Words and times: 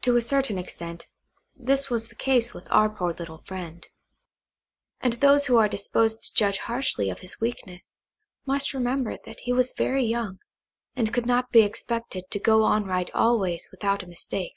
To 0.00 0.16
a 0.16 0.22
certain 0.22 0.56
extent, 0.56 1.06
this 1.54 1.90
was 1.90 2.08
the 2.08 2.14
case 2.14 2.54
with 2.54 2.66
our 2.70 2.88
poor 2.88 3.12
little 3.12 3.42
friend; 3.42 3.86
and 5.02 5.12
those 5.12 5.44
who 5.48 5.58
are 5.58 5.68
disposed 5.68 6.22
to 6.22 6.34
judge 6.34 6.60
harshly 6.60 7.10
of 7.10 7.18
his 7.18 7.40
weakness, 7.42 7.94
must 8.46 8.72
remember 8.72 9.18
that 9.26 9.40
he 9.40 9.52
was 9.52 9.74
very 9.76 10.02
young, 10.06 10.38
and 10.96 11.12
could 11.12 11.26
not 11.26 11.50
be 11.50 11.60
expected 11.60 12.24
to 12.30 12.38
go 12.40 12.62
on 12.62 12.86
right 12.86 13.10
always 13.14 13.68
without 13.70 14.02
a 14.02 14.06
mistake. 14.08 14.56